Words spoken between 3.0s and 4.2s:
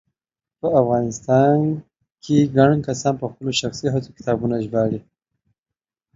په خپلو شخصي هڅو